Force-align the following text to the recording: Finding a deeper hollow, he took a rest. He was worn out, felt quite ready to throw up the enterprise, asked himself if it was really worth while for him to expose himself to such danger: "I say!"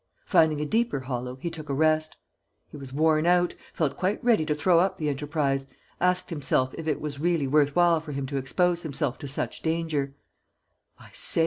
Finding 0.25 0.59
a 0.59 0.65
deeper 0.65 1.01
hollow, 1.01 1.35
he 1.35 1.51
took 1.51 1.69
a 1.69 1.75
rest. 1.75 2.17
He 2.71 2.75
was 2.75 2.91
worn 2.91 3.27
out, 3.27 3.53
felt 3.71 3.97
quite 3.97 4.17
ready 4.23 4.47
to 4.47 4.55
throw 4.55 4.79
up 4.79 4.97
the 4.97 5.09
enterprise, 5.09 5.67
asked 5.99 6.31
himself 6.31 6.73
if 6.75 6.87
it 6.87 6.99
was 6.99 7.19
really 7.19 7.45
worth 7.45 7.75
while 7.75 7.99
for 7.99 8.11
him 8.11 8.25
to 8.25 8.37
expose 8.37 8.81
himself 8.81 9.19
to 9.19 9.27
such 9.27 9.61
danger: 9.61 10.15
"I 10.97 11.11
say!" 11.13 11.39